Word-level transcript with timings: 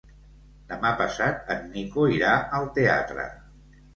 Demà 0.71 0.93
passat 1.01 1.51
en 1.57 1.69
Nico 1.75 2.07
irà 2.15 2.33
al 2.61 2.67
teatre. 2.81 3.27